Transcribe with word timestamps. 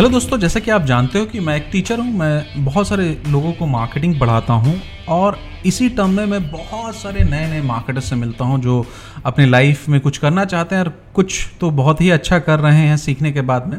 Hello 0.00 0.08
दोस्तों, 0.08 0.36
जैसा 0.38 0.60
कि 0.60 0.70
आप 0.70 0.84
जानते 0.86 1.18
हो 1.18 1.24
कि 1.26 1.40
मैं 1.40 1.56
एक 1.56 1.68
टीचर 1.72 1.98
हूँ, 1.98 2.12
मैं 2.18 2.64
बहुत 2.64 2.88
सारे 2.88 3.06
लोगों 3.28 3.52
को 3.52 3.66
मार्केटिंग 3.66 4.18
पढ़ाता 4.20 4.52
हूँ 4.52 4.74
और 5.08 5.38
इसी 5.66 5.88
टर्म 5.88 6.10
में 6.10 6.26
मैं 6.26 6.42
बहुत 6.50 6.94
सारे 6.96 7.24
नए 7.24 7.50
नए 7.50 7.60
मार्केटर्स 7.62 8.08
से 8.10 8.16
मिलता 8.16 8.44
हूँ 8.44 8.60
जो 8.62 8.84
अपने 9.26 9.46
लाइफ 9.46 9.88
में 9.88 10.00
कुछ 10.00 10.18
करना 10.18 10.44
चाहते 10.44 10.74
हैं 10.74 10.82
और 10.82 10.92
कुछ 11.14 11.44
तो 11.60 11.70
बहुत 11.70 12.00
ही 12.00 12.10
अच्छा 12.10 12.38
कर 12.38 12.60
रहे 12.60 12.86
हैं 12.86 12.96
सीखने 12.96 13.32
के 13.32 13.40
बाद 13.42 13.66
में। 13.66 13.78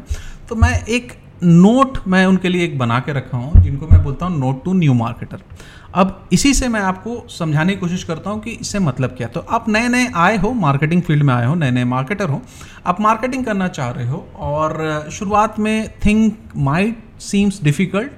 तो 0.50 0.56
मैं 0.56 0.74
एक 0.86 1.14
नोट 1.44 1.98
मैं 2.08 2.26
उनके 2.26 2.50
लिए 2.50 2.64
एक 2.66 2.78
बना 2.78 3.00
के 3.00 3.14
रखा 3.14 3.38
हूँ, 3.38 3.62
जिनको 3.64 3.88
मैं 3.88 4.04
बोलता 4.04 4.26
हूँ 4.26 4.40
नोट 4.40 4.64
टू 4.64 4.74
न्यू 4.74 4.94
मार्केटर। 4.94 5.42
अब 5.96 6.30
इसी 6.34 6.54
से 6.54 6.68
मैं 6.68 6.80
आपको 6.80 7.16
समझाने 7.30 7.74
की 7.74 7.80
कोशिश 7.80 8.04
करता 8.04 8.30
हूँ 8.30 8.42
कि 8.42 8.52
इससे 8.52 8.80
मतलब 8.80 9.16
क्या। 9.18 9.28
तो 9.28 9.40
आप 9.50 9.70
नए 9.70 9.88
नए 9.88 10.12
आए 10.16 10.38
हो, 10.38 10.52
मार्केटिंग 10.54 11.02
फ़ील्ड 11.02 11.24
में 11.24 11.34
आए 11.34 11.46
हो 11.46 11.56
नए 11.56 11.72
नए 11.72 11.84
मार्केटर 11.86 12.30
हो, 12.30 12.42
आप 12.86 13.02
मार्केटिंग 13.02 13.46
करना 13.46 13.68
चाह 13.70 13.90
रहे 13.90 14.08
हो 14.08 14.26
और 14.40 15.10
शुरुआत 15.12 15.60
में 15.60 15.90
think 16.06 16.38
might 16.56 17.04
seems 17.22 17.62
difficult, 17.64 18.12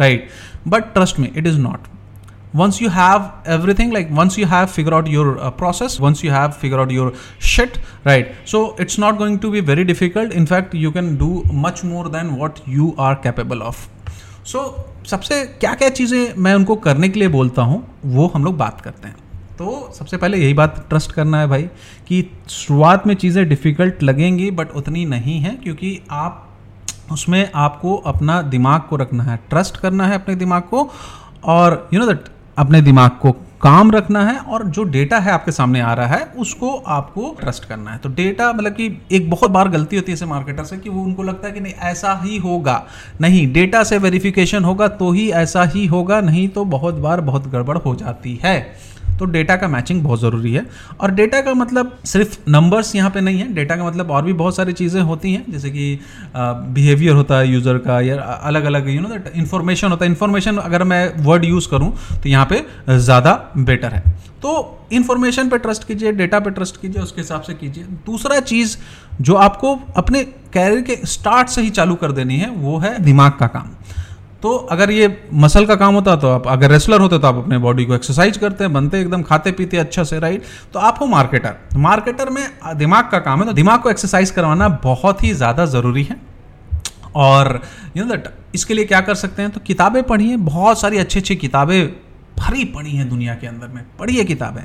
right? 0.00 0.28
But 0.68 0.92
trust 0.94 1.18
me, 1.18 1.32
it 1.34 1.46
is 1.46 1.58
not. 1.58 1.88
Once 2.52 2.80
you 2.80 2.88
have 2.88 3.32
everything 3.46 3.90
like 3.90 4.10
once 4.10 4.36
you 4.36 4.46
have 4.46 4.70
figure 4.70 4.92
out 4.92 5.06
your 5.06 5.38
uh, 5.38 5.50
process 5.52 6.00
once 6.00 6.24
you 6.24 6.30
have 6.30 6.56
figure 6.56 6.80
out 6.80 6.90
your 6.90 7.12
shit 7.38 7.78
right 8.04 8.32
so 8.44 8.74
it's 8.76 8.98
not 8.98 9.18
going 9.18 9.38
to 9.38 9.50
be 9.50 9.60
very 9.60 9.84
difficult 9.84 10.32
in 10.32 10.46
fact 10.46 10.74
you 10.74 10.90
can 10.90 11.16
do 11.16 11.44
much 11.52 11.84
more 11.84 12.08
than 12.08 12.36
what 12.36 12.60
you 12.66 12.94
are 12.98 13.16
capable 13.16 13.62
of 13.62 13.88
so, 14.44 14.60
सबसे 15.06 15.44
क्या 15.60 15.74
क्या 15.74 15.88
चीज़ें 15.88 16.34
मैं 16.42 16.54
उनको 16.54 16.74
करने 16.86 17.08
के 17.08 17.20
लिए 17.20 17.28
बोलता 17.28 17.62
हूँ 17.62 17.82
वो 18.04 18.26
हम 18.34 18.44
लोग 18.44 18.56
बात 18.56 18.80
करते 18.80 19.08
हैं 19.08 19.16
तो 19.58 19.92
सबसे 19.94 20.16
पहले 20.16 20.38
यही 20.38 20.54
बात 20.54 20.84
ट्रस्ट 20.90 21.12
करना 21.12 21.40
है 21.40 21.46
भाई 21.48 21.62
कि 22.08 22.24
शुरुआत 22.48 23.06
में 23.06 23.14
चीज़ें 23.14 23.48
डिफ़िकल्ट 23.48 24.02
लगेंगी 24.02 24.50
बट 24.50 24.70
उतनी 24.76 25.04
नहीं 25.04 25.38
है 25.40 25.54
क्योंकि 25.56 25.98
आप 26.10 26.46
उसमें 27.12 27.50
आपको 27.54 27.96
अपना 28.12 28.40
दिमाग 28.42 28.80
को 28.90 28.96
रखना 28.96 29.24
है 29.24 29.38
ट्रस्ट 29.50 29.76
करना 29.76 30.06
है 30.06 30.14
अपने 30.14 30.34
दिमाग 30.34 30.62
को 30.70 30.88
और 31.54 31.88
यू 31.94 32.00
नो 32.00 32.06
दैट 32.06 32.28
अपने 32.58 32.80
दिमाग 32.82 33.10
को 33.10 33.32
काम 33.62 33.90
रखना 33.90 34.24
है 34.24 34.38
और 34.38 34.64
जो 34.66 34.82
डेटा 34.84 35.18
है 35.18 35.32
आपके 35.32 35.52
सामने 35.52 35.80
आ 35.80 35.92
रहा 35.94 36.06
है, 36.06 36.24
उसको 36.36 36.70
आपको 36.76 37.36
ट्रस्ट 37.40 37.64
करना 37.64 37.90
है। 37.90 37.98
तो 37.98 38.08
डेटा 38.08 38.52
मतलब 38.52 38.72
कि 38.72 39.00
एक 39.12 39.30
बहुत 39.30 39.50
बार 39.50 39.68
गलती 39.68 39.96
होती 39.96 40.12
है 40.12 40.14
ऐसे 40.14 40.26
मार्केटर 40.26 40.64
से 40.64 40.76
कि 40.76 40.90
वो 40.90 41.02
उनको 41.02 41.22
लगता 41.22 41.48
है 41.48 41.54
कि 41.54 41.60
नहीं, 41.60 41.72
ऐसा 41.72 42.20
ही 42.24 42.36
होगा। 42.38 42.82
नहीं, 43.20 43.52
डेटा 43.52 43.82
से 43.84 43.98
वेरिफिकेशन 43.98 44.64
होगा 44.64 44.88
तो 44.88 45.10
ही 45.12 45.30
ऐसा 45.30 45.64
ही 45.64 45.86
होगा, 45.86 46.20
नहीं 46.20 46.48
तो 46.48 46.64
बहुत 46.64 46.94
बार 46.94 47.20
बहुत 47.20 47.48
गड़बड़ 47.48 47.78
हो 47.78 47.94
जाती 47.94 48.38
है। 48.44 48.60
तो 49.20 49.26
डेटा 49.28 49.56
का 49.56 49.68
मैचिंग 49.68 50.02
बहुत 50.02 50.20
ज़रूरी 50.20 50.52
है। 50.52 50.64
और 51.00 51.10
डेटा 51.12 51.40
का 51.40 51.54
मतलब 51.54 51.98
सिर्फ़ 52.06 52.38
नंबर्स 52.48 52.94
यहाँ 52.94 53.10
पे 53.10 53.20
नहीं 53.20 53.38
है। 53.38 53.52
डेटा 53.54 53.76
का 53.76 53.84
मतलब 53.84 54.10
और 54.10 54.24
भी 54.24 54.32
बहुत 54.34 54.56
सारी 54.56 54.72
चीज़ें 54.74 55.00
होती 55.02 55.32
हैं, 55.32 55.44
जैसे 55.48 55.70
कि 55.70 55.98
बिहेवियर 56.36 57.14
होता 57.14 57.38
है 57.38 57.48
यूज़र 57.48 57.78
का 57.80 58.00
या 58.00 58.16
अलग 58.16 58.64
अलग 58.64 58.88
यू 58.88 59.00
नो 59.00 59.08
दैट 59.08 59.32
इन्फॉर्मेशन 59.36 59.90
होता 59.90 60.04
है। 60.04 60.10
इन्फॉर्मेशन 60.10 60.56
अगर 60.58 60.84
मैं 60.84 61.06
वर्ड 61.24 61.44
यूज़ 61.44 61.68
करूँ 61.70 61.92
तो 62.14 62.28
यहाँ 62.28 62.46
पे 62.46 62.64
ज़्यादा 62.90 63.32
बेटर 63.58 63.92
है। 63.92 64.02
तो 64.42 64.52
इन्फॉर्मेशन 64.92 65.48
पे 65.48 65.58
ट्रस्ट 65.58 65.84
कीजिए 65.84 66.12
डेटा 66.14 66.38
पे 66.40 66.50
ट्रस्ट 66.50 66.80
कीजिए, 66.80 67.02
उसके 67.02 67.20
हिसाब 67.20 67.42
से 67.42 67.54
कीजिए। 67.54 67.84
दूसरा 68.06 68.38
चीज़ 68.42 68.76
जो 69.20 69.34
आपको 69.36 69.74
अपने 69.96 70.22
कैरियर 70.24 70.80
के 70.82 70.96
स्टार्ट 71.06 71.48
से 71.48 71.62
ही 71.62 71.70
चालू 71.70 71.94
कर 71.94 72.12
देनी 72.12 72.36
है, 72.36 72.50
वो 72.50 72.78
है 72.78 72.98
दिमाग 73.00 73.32
का 73.32 73.46
काम। 73.48 73.68
तो 74.42 74.54
अगर 74.72 74.90
ये 74.90 75.06
मसल 75.34 75.66
का 75.66 75.74
काम 75.76 75.94
होता 75.94 76.14
तो 76.16 76.28
आप, 76.28 76.46
अगर 76.48 76.70
रेसलर 76.70 77.00
होते 77.00 77.18
तो 77.18 77.26
आप 77.26 77.36
अपने 77.36 77.58
बॉडी 77.58 77.84
को 77.84 77.94
एक्सरसाइज 77.94 78.36
करते 78.38 78.64
हैं 78.64 78.72
बनते 78.72 79.00
एकदम, 79.00 79.22
खाते 79.22 79.52
पीते 79.52 79.76
अच्छा 79.76 80.04
से 80.04 80.18
राइट 80.18 80.42
तो 80.72 80.78
आप 80.80 80.98
हो 81.00 81.06
मार्केटर 81.08 81.56
मार्केटर 81.78 82.30
में 82.30 82.44
दिमाग 82.76 83.10
का 83.10 83.18
काम 83.20 83.40
है 83.40 83.46
तो 83.46 83.52
दिमाग 83.52 83.80
को 83.80 83.90
एक्सरसाइज 83.90 84.30
करवाना 84.30 84.68
बहुत 84.84 85.24
ही 85.24 85.32
ज़्यादा 85.34 85.66
ज़रूरी 85.68 86.02
है। 86.02 86.16
और 87.16 87.60
यू 87.96 88.04
नो 88.04 88.10
दैट 88.10 88.28
इसके 88.54 88.74
लिए 88.74 88.84
क्या 88.84 89.00
कर 89.00 89.14
सकते 89.16 89.42
हैं 89.42 89.50
तो 89.50 89.60
किताबें 89.60 90.02
पढ़िए, 90.02 90.36
बहुत 90.38 90.80
सारी 90.80 90.98
अच्छी 90.98 91.18
अच्छी 91.20 91.36
किताबें 91.36 91.86
भरी 92.38 92.64
पड़ी 92.66 92.90
हैं 92.90 93.08
दुनिया 93.08 93.34
के 93.34 93.46
अंदर 93.46 93.68
में, 93.68 93.84
पढ़िए 93.98 94.24
किताबें। 94.24 94.62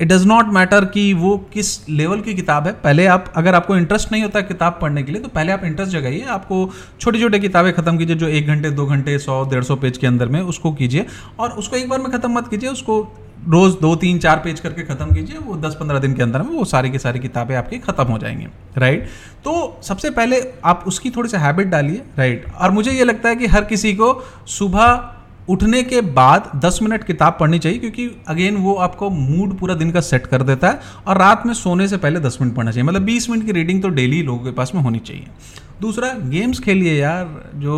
इट 0.00 0.08
डज़ 0.08 0.26
नॉट 0.26 0.46
मैटर 0.46 0.84
कि 0.84 1.12
वो 1.14 1.36
किस 1.52 1.88
लेवल 1.88 2.20
की 2.20 2.34
किताब 2.34 2.66
है। 2.66 2.72
पहले 2.74 3.06
आप, 3.06 3.32
अगर 3.36 3.54
आपको 3.54 3.76
इंटरेस्ट 3.76 4.12
नहीं 4.12 4.22
होता 4.22 4.40
किताब 4.40 4.78
पढ़ने 4.82 5.02
के 5.02 5.12
लिए 5.12 5.22
तो 5.22 5.28
पहले 5.28 5.52
आप 5.52 5.64
इंटरेस्ट 5.64 5.92
जगाइए। 5.92 6.24
आपको 6.30 6.68
छोटी 7.00 7.20
छोटी 7.20 7.40
किताबें 7.40 7.72
खत्म 7.72 7.98
कीजिए 7.98 8.16
जो 8.16 8.28
एक 8.28 8.46
घंटे, 8.46 8.70
दो 8.70 8.86
घंटे, 8.86 9.18
सौ, 9.18 9.44
डेढ़ 9.44 9.64
सौ 9.64 9.76
पेज 9.76 9.98
के 9.98 10.06
अंदर 10.06 10.28
में, 10.28 10.40
उसको 10.42 10.72
कीजिए। 10.72 11.06
और 11.38 11.50
उसको 11.52 11.76
एक 11.76 11.88
बार 11.88 11.98
में 11.98 12.10
ख़त्म 12.12 12.38
मत 12.38 12.48
कीजिए, 12.48 12.70
उसको 12.70 13.00
रोज़ 13.48 13.76
दो, 13.80 13.94
तीन, 13.96 14.18
चार 14.18 14.36
पेज 14.36 14.60
करके 14.60 14.82
ख़त्म 14.84 15.14
कीजिए। 15.14 15.38
वो 15.38 15.56
दस, 15.56 15.74
पंद्रह 15.74 15.98
दिन 15.98 16.14
के 16.14 16.22
अंदर 16.22 16.42
में 16.42 16.50
वो 16.50 16.64
सारी 16.64 16.90
की 16.90 16.98
सारी 16.98 17.18
किताबें 17.18 17.54
आपकी 17.56 17.78
ख़त्म 17.80 18.04
हो 18.04 18.18
जाएँगी। 18.18 18.46
राइट 18.76 19.06
तो 19.44 19.80
सबसे 19.82 20.10
पहले 20.10 20.42
आप 20.64 20.84
उसकी 20.86 21.10
थोड़ी 21.10 21.28
सी 21.28 21.36
हैबिट 21.36 21.66
डालिए। 21.66 22.02
राइट 22.18 22.46
और 22.54 22.70
मुझे 22.70 22.92
ये 22.92 23.04
लगता 23.04 23.28
है 23.28 23.36
कि 23.36 23.46
हर 23.46 23.64
किसी 23.64 23.92
को 23.94 24.12
सुबह 24.48 25.16
उठने 25.50 25.82
के 25.82 26.00
बाद 26.00 26.50
10 26.64 26.78
मिनट 26.82 27.04
किताब 27.04 27.36
पढ़नी 27.40 27.58
चाहिए, 27.58 27.78
क्योंकि 27.78 28.08
अगेन 28.28 28.56
वो 28.56 28.74
आपको 28.76 29.10
मूड 29.10 29.58
पूरा 29.58 29.74
दिन 29.74 29.90
का 29.90 30.00
सेट 30.00 30.26
कर 30.26 30.42
देता 30.42 30.68
है 30.68 30.80
और 31.06 31.18
रात 31.18 31.46
में 31.46 31.54
सोने 31.54 31.88
से 31.88 31.96
पहले 31.96 32.20
10 32.20 32.38
मिनट 32.40 32.54
पढ़ना 32.56 32.70
चाहिए। 32.70 32.88
मतलब 32.88 33.06
20 33.06 33.28
मिनट 33.30 33.46
की 33.46 33.52
रीडिंग 33.52 33.82
तो 33.82 33.88
डेली 33.90 34.22
लोगों 34.22 34.44
के 34.44 34.52
पास 34.52 34.74
में 34.74 34.82
होनी 34.82 34.98
चाहिए। 35.00 35.26
दूसरा 35.80 36.08
गेम्स 36.26 36.60
खेलिए 36.60 36.94
यार, 36.94 37.26
जो 37.56 37.76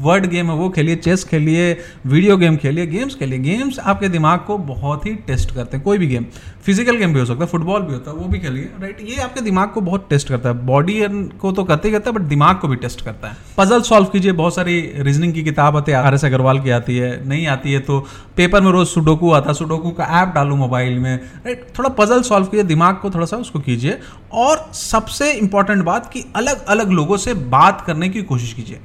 वर्ड 0.00 0.26
गेम 0.26 0.46
है 0.46 0.54
वो 0.56 0.68
खेलिए 0.70 0.96
चेस 0.98 1.24
खेलिए 1.24 1.72
वीडियो 2.06 2.36
गेम 2.36 2.56
खेलिए 2.56 2.86
गेम्स 2.86 3.14
खेलिए। 3.14 3.38
गेम्स 3.40 3.78
आपके 3.80 4.08
दिमाग 4.08 4.40
को 4.46 4.58
बहुत 4.60 5.06
ही 5.06 5.14
टेस्ट 5.26 5.54
करते 5.54 5.76
हैं, 5.76 5.84
कोई 5.84 5.98
भी 5.98 6.06
गेम 6.06 6.26
फ़िज़िकल 6.64 6.96
गेम 6.96 7.14
भी 7.14 7.20
हो 7.20 7.26
सकता 7.26 7.44
है 7.44 7.50
फुटबॉल 7.50 7.82
भी 7.82 7.92
होता 7.92 8.10
है, 8.10 8.16
वो 8.16 8.24
भी 8.24 8.38
खेलिए 8.38 8.68
राइट 8.80 9.00
ये 9.02 9.16
आपके 9.22 9.40
दिमाग 9.40 9.68
को 9.70 9.80
बहुत 9.80 10.06
टेस्ट 10.10 10.28
करता 10.28 10.48
है। 10.48 10.66
बॉडी 10.66 11.00
को 11.40 11.52
तो 11.52 11.64
करते 11.64 11.88
ही 11.88 11.92
करता 11.92 12.10
है 12.10 12.16
बट 12.16 12.28
दिमाग 12.28 12.56
को 12.56 12.68
भी 12.68 12.76
टेस्ट 12.76 13.04
करता 13.04 13.28
है। 13.28 13.36
पजल 13.58 13.80
सॉल्व 13.82 14.06
कीजिए, 14.06 14.32
बहुत 14.32 14.54
सारी 14.54 14.80
रीजनिंग 14.98 15.32
की 15.34 15.42
किताब 15.44 15.76
आती 15.76 15.92
है 15.92 15.98
आर 15.98 16.14
एस 16.14 16.24
अग्रवाल 16.24 16.60
की 16.60 16.70
आती 16.70 16.96
है, 16.96 17.10
नहीं 17.28 17.46
आती 17.48 17.72
है 17.72 17.80
तो 17.80 17.98
पेपर 18.36 18.60
में 18.60 18.70
रोज 18.72 18.86
सुडोकू 18.88 19.30
आता 19.32 19.48
है 19.48 19.54
सुडोकू 19.54 19.90
का 19.90 20.04
ऐप 20.20 20.34
डालू 20.34 20.56
मोबाइल 20.56 20.98
में 20.98 21.14
राइट 21.16 21.66
थोड़ा 21.78 21.88
पजल 21.94 22.22
सॉल्व 22.22 22.46
कीजिए, 22.46 22.64
दिमाग 22.64 22.96
को 22.96 23.10
थोड़ा 23.10 23.26
सा 23.26 23.36
उसको 23.36 23.58
कीजिए। 23.60 23.98
और 24.34 24.70
सबसे 24.74 25.32
इंपॉर्टेंट 25.32 25.82
बात 25.84 26.10
कि 26.12 26.24
अलग 26.36 26.64
अलग 26.66 26.90
लोगों 26.92 27.16
से 27.16 27.31
बात 27.34 27.84
करने 27.86 28.08
की 28.08 28.22
कोशिश 28.22 28.52
कीजिए। 28.52 28.80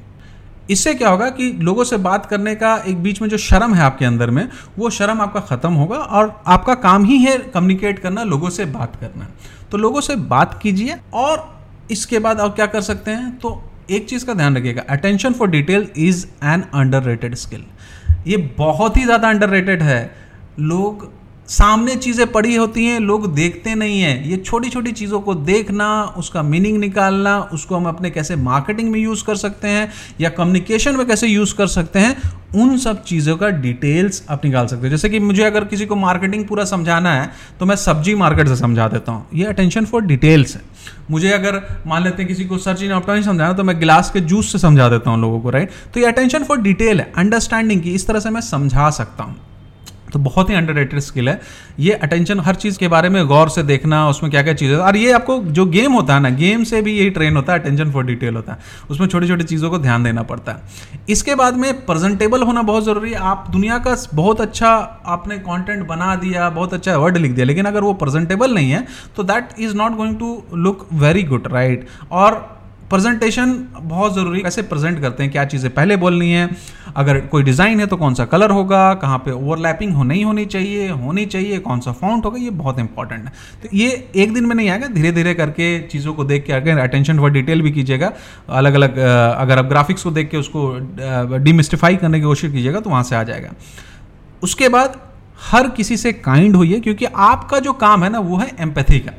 इससे 0.70 0.94
क्या 0.94 1.10
होगा 1.10 1.30
कि 1.30 1.52
लोगों 1.62 1.84
से 1.84 1.98
बात 1.98 2.26
करने 2.26 2.54
का 2.56 2.76
एक 2.88 2.98
बीच 3.04 3.22
में 3.22 3.28
जो 3.30 3.38
शर्म 3.38 3.74
है 3.74 3.82
आपके 3.82 4.06
अंदर 4.06 4.30
में, 4.30 4.48
वो 4.80 4.90
शर्म 4.90 5.22
आपका 5.22 5.40
ख़त्म 5.40 5.74
होगा 5.74 5.98
और 5.98 6.42
आपका 6.48 6.74
काम 6.76 7.06
ही 7.06 7.18
है 7.18 7.38
कम्युनिकेट 7.38 8.00
करना, 8.00 8.24
लोगों 8.24 8.50
से 8.50 8.66
बात 8.66 8.96
करना। 8.96 9.28
तो 9.72 9.78
लोगों 9.78 10.02
से 10.02 10.16
बात 10.16 10.60
कीजिए 10.64 10.98
और 11.14 11.48
इसके 11.92 12.20
बाद 12.20 12.40
आप 12.40 12.56
क्या 12.56 12.66
कर 12.66 12.82
सकते 12.82 13.12
हैं? 13.12 13.38
तो 13.38 13.62
एक 13.90 14.08
चीज़ 14.10 14.26
का 14.26 14.34
ध्यान 14.34 14.58
रखिएगा। 14.58 14.84
Attention 14.90 15.34
for 15.34 15.50
detail 15.50 15.88
is 15.98 16.26
an 16.44 16.64
under 16.74 17.34
skill 17.36 17.64
ये 18.28 18.38
बहुत 18.58 18.98
ही 18.98 19.04
ज़्यादा 19.04 19.30
अंडर 19.30 19.82
है। 19.82 20.16
लोग 20.60 21.12
सामने 21.50 21.96
चीज़ें 21.96 22.26
पड़ी 22.32 22.56
होती 22.56 22.86
हैं, 22.86 23.00
लोग 23.00 23.28
देखते 23.36 23.76
नहीं 23.76 24.00
हैं। 24.02 24.26
ये 24.26 24.38
छोटी 24.38 24.70
छोटी 24.70 24.92
चीज़ों 24.92 25.20
को 25.20 25.36
देखना, 25.36 26.04
उसका 26.18 26.42
मीनिंग 26.44 26.78
निकालना, 26.78 27.38
उसको 27.54 27.76
हम 27.76 27.88
अपने 27.88 28.10
कैसे 28.10 28.36
मार्केटिंग 28.38 28.92
में 28.92 29.00
यूज़ 29.00 29.24
कर 29.26 29.36
सकते 29.36 29.68
हैं 29.68 29.92
या 30.22 30.30
कम्युनिकेशन 30.32 30.96
में 30.96 31.06
कैसे 31.08 31.28
यूज़ 31.28 31.56
कर 31.56 31.68
सकते 31.68 32.00
हैं, 32.00 32.16
उन 32.56 32.78
सब 32.78 33.04
चीज़ों 33.04 33.36
का 33.38 33.50
डिटेल्स 33.50 34.24
आप 34.30 34.46
निकाल 34.46 34.68
सकते 34.68 34.82
हो। 34.82 34.90
जैसे 34.90 35.10
कि 35.10 35.20
मुझे 35.20 35.44
अगर 35.44 35.66
किसी 35.66 35.86
को 35.86 35.96
मार्केटिंग 35.96 36.46
पूरा 36.48 36.66
समझाना 36.66 37.14
है 37.14 37.32
तो 37.60 37.66
मैं 37.66 37.76
सब्ज़ी 37.76 38.16
मार्केट 38.16 38.48
से 38.48 38.56
समझा 38.56 38.88
देता 38.88 39.12
हूँ। 39.12 39.26
ये 39.36 39.46
अटेंशन 39.46 39.86
फॉर 39.86 40.02
डिटेल्स 40.04 40.56
है। 40.56 40.62
मुझे 41.12 41.32
अगर 41.32 41.62
मान 41.88 42.04
लेते 42.04 42.22
हैं 42.22 42.28
किसी 42.28 42.46
को 42.46 42.58
सर्च 42.58 42.84
इन 42.84 42.92
ऑप्टाइन 42.94 43.24
समझाना 43.24 43.54
तो 43.54 43.64
मैं 43.64 43.80
गिलास 43.80 44.12
के 44.12 44.20
जूस 44.22 44.52
से 44.52 44.60
समझा 44.60 44.90
देता 44.90 45.10
हूँ 45.10 45.22
लोगों 45.22 45.40
को 45.42 45.50
राइट 45.50 45.72
तो 45.94 46.00
ये 46.00 46.06
अटेंशन 46.06 46.44
फॉर 46.44 46.62
डिटेल 46.62 47.00
है। 47.00 47.12
अंडरस्टैंडिंग 47.18 47.82
की 47.82 47.92
इस 47.92 48.08
तरह 48.08 48.20
से 48.20 48.30
मैं 48.30 48.42
समझा 48.44 48.90
सकता 48.92 49.24
हूँ। 49.24 49.36
तो 50.14 50.20
बहुत 50.22 50.50
ही 50.50 50.56
अंडर 50.56 51.00
स्किल 51.00 51.30
है। 51.30 51.40
ये 51.80 51.94
अटेंशन 51.94 52.40
हर 52.40 52.56
चीज़ 52.56 52.78
के 52.80 52.88
बारे 52.88 53.10
में 53.10 53.26
गौर 53.28 53.50
से 53.50 53.64
देखना, 53.64 54.08
उसमें 54.10 54.32
क्या 54.32 54.42
क्या 54.44 54.54
चीज़ें 54.54 54.76
और 54.78 54.98
ये 54.98 55.12
आपको 55.12 55.38
जो 55.52 55.66
गेम 55.68 55.94
होता 55.94 56.14
है 56.14 56.20
ना 56.20 56.30
गेम 56.32 56.64
से 56.64 56.82
भी 56.82 56.98
यही 56.98 57.10
ट्रेन 57.10 57.36
होता 57.36 57.54
है 57.54 57.60
अटेंशन 57.60 57.92
फॉर 57.92 58.06
डिटेल 58.06 58.36
होता 58.36 58.54
है। 58.54 58.60
उसमें 58.90 59.08
छोटी 59.08 59.28
छोटी 59.28 59.44
चीज़ों 59.44 59.70
को 59.70 59.78
ध्यान 59.80 60.04
देना 60.04 60.24
पड़ता 60.24 60.52
है। 60.52 60.96
इसके 61.10 61.36
बाद 61.36 61.58
में 61.58 61.86
प्रेजेंटेबल 61.86 62.44
होना 62.44 62.62
बहुत 62.64 62.86
ज़रूरी 62.86 63.12
है। 63.12 63.20
आप 63.26 63.46
दुनिया 63.52 63.78
का 63.80 63.96
बहुत 64.14 64.42
अच्छा 64.42 64.70
आपने 65.08 65.38
कॉन्टेंट 65.40 65.86
बना 65.88 66.16
दिया, 66.18 66.50
बहुत 66.52 66.74
अच्छा 66.74 66.98
वर्ड 66.98 67.18
लिख 67.18 67.32
दिया, 67.32 67.46
लेकिन 67.46 67.66
अगर 67.66 67.82
वो 67.82 67.94
प्रेजेंटेबल 67.96 68.54
नहीं 68.54 68.72
है 68.72 68.86
तो 69.16 69.24
that 69.24 69.50
is 69.60 69.76
not 69.76 69.96
going 69.98 70.18
to 70.20 70.44
look 70.56 70.88
very 70.96 71.24
good 71.24 71.48
right 71.54 71.88
और 72.12 72.46
प्रेजेंटेशन 72.90 73.54
बहुत 73.74 74.14
ज़रूरी 74.16 74.42
कैसे 74.42 74.62
प्रेजेंट 74.64 75.00
करते 75.02 75.24
हैं? 75.24 75.32
क्या 75.32 75.44
चीज़ें 75.46 75.74
पहले 75.74 75.96
बोलनी 75.98 76.32
है? 76.32 76.50
अगर 76.96 77.20
कोई 77.28 77.44
डिज़ाइन 77.44 77.80
है 77.80 77.86
तो 77.88 77.98
कौन 77.98 78.14
सा 78.14 78.26
कलर 78.26 78.52
होगा? 78.52 78.94
कहाँ 78.94 79.18
पे 79.18 79.32
ओवरलैपिंग 79.32 79.94
हो 79.94 80.04
नहीं 80.04 80.24
होनी 80.26 80.46
चाहिए? 80.46 80.88
होनी 80.90 81.26
चाहिए? 81.26 81.58
कौन 81.60 81.80
सा 81.80 81.92
फॉन्ट 81.92 82.26
होगा? 82.26 82.40
ये 82.40 82.50
बहुत 82.52 82.80
इंपॉर्टेंट 82.80 83.26
है। 83.26 83.32
तो 83.64 83.70
ये 83.74 83.90
एक 84.16 84.34
दिन 84.34 84.46
में 84.46 84.56
नहीं 84.56 84.70
आएगा। 84.70 84.88
धीरे 84.88 85.12
धीरे 85.12 85.34
करके 85.34 85.80
चीज़ों 85.88 86.14
को 86.14 86.24
देख 86.24 86.46
के 86.46 86.54
अगर 86.54 86.80
अटेंशन 86.80 87.20
फॉर 87.20 87.32
डिटेल 87.32 87.62
भी 87.62 87.72
कीजिएगा। 87.72 88.12
अलग 88.52 88.74
अलग 88.74 88.98
अगर 88.98 89.60
आप 89.60 89.66
ग्राफिक्स 89.66 90.04
को 90.04 90.12
देख 90.12 90.30
के 90.30 90.38
उसको 90.38 91.38
डिमिस्टिफाई 91.40 91.96
करने 91.96 92.20
की 92.20 92.26
कोशिश 92.26 92.52
कीजिएगा 92.52 92.80
तो 92.80 92.90
वहाँ 92.90 93.04
से 93.04 93.16
आ 93.16 93.24
जाएगा। 93.24 93.54
उसके 94.44 94.70
बाद 94.70 95.00
हर 95.42 95.70
किसी 95.70 95.98
से 95.98 96.12
काइंड 96.14 96.56
होइए 96.56 96.80
क्योंकि 96.80 97.06
आपका 97.06 97.60
जो 97.60 97.74
काम 97.76 98.04
है 98.04 98.10
ना, 98.10 98.20
वो 98.20 98.38
है 98.38 98.52
एम्पैथी 98.60 99.00
का। 99.00 99.12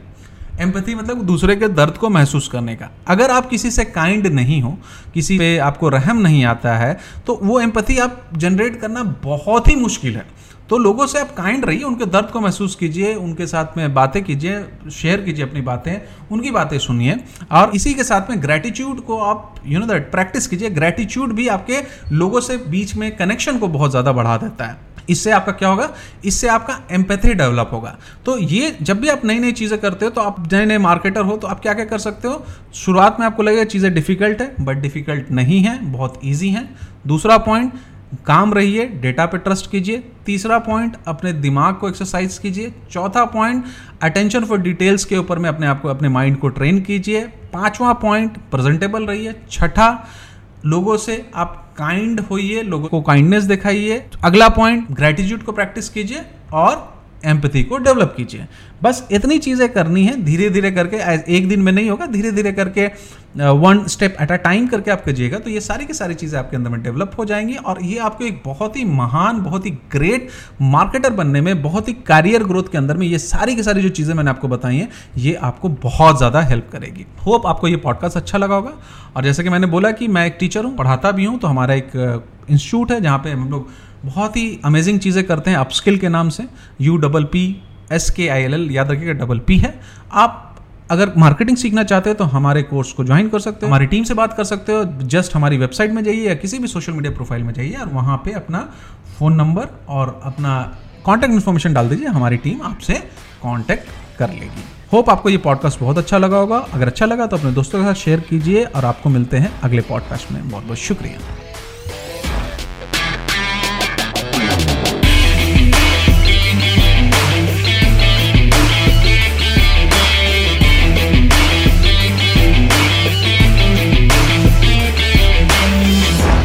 एम्पैथी 0.58 0.94
मतलब 0.94 1.22
दूसरे 1.26 1.56
के 1.56 1.69
दर्द 1.70 1.96
को 1.96 2.08
महसूस 2.10 2.49
करने 2.49 2.75
का। 2.76 2.90
अगर 3.08 3.31
आप 3.31 3.49
किसी 3.49 3.70
से 3.70 3.84
काइंड 3.87 4.26
नहीं 4.28 4.60
हो, 4.62 4.76
किसी 5.14 5.38
पे 5.38 5.56
आपको 5.60 5.88
रहम 5.88 6.19
नहीं 6.19 6.44
आता 6.46 6.76
है 6.76 6.99
तो 7.26 7.38
वो 7.43 7.60
एम्पथी 7.60 7.99
आप 7.99 8.22
जनरेट 8.37 8.81
करना 8.81 9.02
बहुत 9.25 9.69
ही 9.69 9.76
मुश्किल 9.76 10.16
है। 10.16 10.26
तो 10.70 10.78
लोगों 10.78 11.06
से 11.06 11.19
आप 11.19 11.31
काइंड 11.34 11.64
रहिए, 11.64 11.82
उनके 11.82 12.06
दर्द 12.06 12.26
को 12.26 12.40
महसूस 12.40 12.75
कीजिए, 12.76 13.14
उनके 13.14 13.46
साथ 13.46 13.76
में 13.76 13.94
बातें 13.94 14.22
कीजिए, 14.25 14.64
शेयर 14.93 15.20
कीजिए 15.20 15.44
अपनी 15.44 15.60
बातें, 15.60 15.93
उनकी 16.32 16.50
बातें 16.50 16.78
सुनिए। 16.78 17.16
और 17.52 17.70
इसी 17.75 17.94
के 17.94 18.05
साथ 18.05 18.31
में 18.31 18.43
ग्रेटिट्यूड 18.43 19.00
को 19.00 19.19
आप 19.20 19.55
यू 19.66 19.78
नो 19.81 19.87
दैट 19.87 20.10
प्रैक्टिस 20.10 20.46
कीजिए। 20.46 20.70
ग्रेटिट्यूड 20.70 21.32
भी 21.32 21.49
आपके 21.49 21.81
लोगों 22.12 22.40
से 22.40 22.56
बीच 22.69 22.94
में 22.96 23.10
कनेक्शन 23.16 23.58
को 23.58 23.69
बहुत 23.69 23.90
ज़्यादा 23.90 24.12
बढ़ा 24.12 24.37
देता 24.37 24.64
है। 24.64 24.76
इससे 25.08 25.31
आपका 25.32 25.52
क्या 25.52 25.69
होगा? 25.69 25.88
इससे 26.25 26.49
आपका 26.49 26.78
एम्पैथी 26.93 27.34
डेवलप 27.34 27.70
होगा। 27.72 27.96
तो 28.26 28.37
ये 28.38 28.76
जब 28.82 29.00
भी 29.00 29.08
आप 29.08 29.25
नई 29.25 29.38
नई 29.38 29.52
चीज़ें 29.52 29.78
करते 29.81 30.05
हो 30.05 30.10
तो 30.10 30.20
आप 30.20 30.52
नए 30.52 30.64
नए 30.66 30.78
मार्केटर 30.81 31.20
हो 31.22 31.37
तो 31.37 31.46
आप 31.46 31.60
क्या 31.60 31.75
क्या 31.75 31.84
कर 31.84 31.99
सकते 31.99 32.28
हो? 32.28 32.44
शुरुआत 32.76 33.20
में 33.20 33.26
आपको 33.26 33.43
लगेगा 33.43 33.64
चीज़ें 33.66 33.93
डिफ़िकल्ट 33.94 34.40
है 34.40 34.55
बट 34.60 34.76
डिफ़िकल्ट 34.78 35.31
नहीं 35.32 35.60
है, 35.60 35.78
बहुत 35.84 36.20
ईजी 36.25 36.50
है। 36.50 36.69
दूसरा 37.06 37.38
पॉइंट 37.38 37.72
काम 38.26 38.52
रहिए 38.55 38.84
डेटा 39.00 39.25
पे 39.26 39.38
ट्रस्ट 39.38 39.70
कीजिए। 39.70 40.02
तीसरा 40.26 40.58
पॉइंट 40.60 40.96
अपने 41.08 41.32
दिमाग 41.34 41.75
को 41.75 41.88
एक्सरसाइज 41.88 42.38
कीजिए। 42.38 42.72
चौथा 42.90 43.25
पॉइंट 43.26 43.64
अटेंशन 44.02 44.44
फॉर 44.44 44.58
डिटेल्स 44.58 45.05
के 45.05 45.16
ऊपर 45.16 45.38
में 45.38 45.49
अपने 45.49 45.66
आप 45.66 45.81
को, 45.82 45.88
अपने 45.88 46.08
माइंड 46.08 46.38
को 46.38 46.49
ट्रेन 46.50 46.81
कीजिए। 46.82 47.25
पांचवा 47.52 47.93
पॉइंट 47.94 48.38
प्रेजेंटेबल 48.50 49.06
रहिए। 49.06 49.34
छठा 49.50 49.88
लोगों 50.66 50.96
से 50.96 51.31
आप 51.34 51.64
काइंड 51.78 52.20
होइए, 52.20 52.62
लोगों 52.62 52.88
को 52.88 53.00
काइंडनेस 53.02 53.44
दिखाइए। 53.44 54.05
अगला 54.25 54.49
पॉइंट 54.49 54.90
ग्रेटिट्यूड 54.90 55.43
को 55.43 55.52
प्रैक्टिस 55.52 55.88
कीजिए 55.88 56.25
और 56.52 56.97
एम्पथी 57.25 57.62
को 57.62 57.79
डेवलप 57.79 58.15
कीजिए। 58.17 58.47
बस 58.82 59.06
इतनी 59.12 59.38
चीज़ें 59.38 59.69
करनी 59.69 60.05
है 60.05 60.23
धीरे 60.25 60.49
धीरे 60.50 60.70
करके 60.70 60.97
एक 61.37 61.49
दिन 61.49 61.62
में 61.62 61.73
नहीं 61.73 61.91
होगा 61.91 62.06
धीरे 62.06 62.31
धीरे 62.32 62.53
करके 62.53 62.87
one 63.37 63.82
step 63.87 64.17
at 64.20 64.31
a 64.32 64.37
time 64.37 64.67
करके 64.67 64.91
आप 64.91 65.05
कीजिएगा 65.05 65.38
तो 65.38 65.50
ये 65.50 65.61
सारी 65.61 65.85
की 65.87 65.94
सारी 65.94 66.15
चीज़ें 66.15 66.38
आपके 66.38 66.56
अंदर 66.56 66.70
में 66.70 66.82
डेवलप 66.82 67.12
हो 67.19 67.25
जाएँगी 67.25 67.55
और 67.55 67.82
ये 67.82 67.99
आपको 67.99 68.25
एक 68.25 68.41
बहुत 68.44 68.76
ही 68.76 68.85
महान, 68.85 69.41
बहुत 69.43 69.67
ही 69.67 69.70
ग्रेट 69.93 70.29
मार्केटर 70.62 71.12
बनने 71.12 71.41
में, 71.41 71.62
बहुत 71.62 71.88
ही 71.88 71.93
कैरियर 72.06 72.44
ग्रोथ 72.44 72.70
के 72.73 72.79
अंदर 72.79 72.97
में 72.97 73.06
ये 73.06 73.19
सारी 73.19 73.56
की 73.56 73.62
सारी 73.62 73.82
जो 73.82 73.88
चीज़ें 73.91 74.15
मैंने 74.15 74.31
आपको 74.31 74.49
बताई 74.49 74.76
हैं, 74.76 74.88
ये 75.17 75.35
आपको 75.35 75.69
बहुत 75.82 76.19
ज़्यादा 76.19 76.41
हेल्प 76.43 76.69
करेगी। 76.73 77.06
होप 77.26 77.47
आपको 77.47 77.69
ये 77.69 77.76
पॉडकास्ट 77.79 78.17
अच्छा 78.17 78.38
लगा 78.38 78.55
होगा। 78.55 78.73
और 79.17 79.25
जैसे 79.25 79.43
कि 79.43 79.49
मैंने 79.49 79.67
बोला 79.67 79.91
कि 79.91 80.09
मैं 80.09 80.26
एक 80.26 80.37
टीचर 80.41 80.65
हूँ, 80.65 80.76
पढ़ाता 80.76 81.11
भी 81.11 81.25
हूँ 81.25 81.38
तो 81.38 81.49
हमारा 81.49 81.75
एक 81.75 81.91
इंस्टीट्यूट 82.50 82.93
है 82.93 83.00
जहाँ 83.00 83.19
पे 83.19 83.31
हम 83.31 83.50
लोग 83.50 83.69
बहुत 84.04 84.36
ही 84.36 84.60
अमेजिंग 84.64 85.00
चीज़ें 85.00 85.24
करते 85.24 85.50
हैं 85.50 85.56
अपस्किल 85.56 85.98
के 85.98 86.08
नाम 86.08 86.28
से। 86.28 86.44
यू 86.80 86.96
डबल 86.96 87.24
पी 87.24 87.44
एस 87.92 88.10
के 88.10 88.28
आई 88.28 88.42
एल 88.42 88.54
एल 88.54 88.70
याद 88.70 88.90
रखिएगा 88.90 89.12
डबल 89.24 89.38
पी 89.38 89.56
है। 89.58 89.78
आप 90.12 90.44
अगर 90.90 91.12
मार्केटिंग 91.18 91.56
सीखना 91.56 91.82
चाहते 91.84 92.10
हो 92.10 92.14
तो 92.14 92.24
हमारे 92.26 92.62
कोर्स 92.62 92.92
को 92.92 93.04
ज्वाइन 93.04 93.28
कर 93.28 93.40
सकते 93.40 93.66
हो। 93.66 93.68
हमारी 93.68 93.86
टीम 93.86 94.04
से 94.04 94.14
बात 94.14 94.36
कर 94.36 94.44
सकते 94.44 94.72
हो। 94.72 94.84
जस्ट 95.06 95.34
हमारी 95.36 95.58
वेबसाइट 95.58 95.90
में 95.90 96.02
जाइए 96.04 96.28
या 96.28 96.34
किसी 96.34 96.58
भी 96.58 96.68
सोशल 96.68 96.92
मीडिया 96.92 97.12
प्रोफ़ाइल 97.12 97.42
में 97.42 97.52
जाइए 97.54 97.74
और 97.74 97.88
वहाँ 97.88 98.16
पे 98.24 98.32
अपना 98.32 98.60
फ़ोन 99.18 99.34
नंबर 99.34 99.68
और 99.88 100.20
अपना 100.24 100.54
कॉन्टैक्ट 101.04 101.34
इन्फॉर्मेशन 101.34 101.74
डाल 101.74 101.88
दीजिए। 101.88 102.08
हमारी 102.08 102.36
टीम 102.36 102.62
आपसे 102.62 102.94
कॉन्टैक्ट 103.42 103.88
कर 104.18 104.30
लेगी। 104.30 104.64
होप 104.92 105.10
आपको 105.10 105.28
ये 105.28 105.38
पॉडकास्ट 105.38 105.80
बहुत 105.80 105.98
अच्छा 105.98 106.18
लगा 106.18 106.36
होगा। 106.36 106.58
अगर 106.74 106.86
अच्छा 106.86 107.06
लगा 107.06 107.26
तो 107.26 107.36
अपने 107.36 107.52
दोस्तों 107.52 107.78
के 107.78 107.84
साथ 107.84 108.02
शेयर 108.04 108.20
कीजिए 108.20 108.64
और 108.64 108.84
आपको 108.84 109.10
मिलते 109.10 109.36
हैं 109.36 109.52
अगले 109.60 109.82
पॉडकास्ट 109.82 110.32
में। 110.32 110.48
बहुत 110.50 110.64
बहुत 110.64 110.78
शुक्रिया। 110.78 111.47